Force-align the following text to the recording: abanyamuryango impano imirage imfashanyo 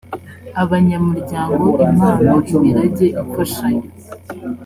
abanyamuryango 0.63 1.65
impano 1.85 2.35
imirage 2.53 3.07
imfashanyo 3.21 3.85